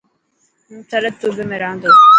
[0.69, 1.91] هون سرهد صوبي ۾ رها تو.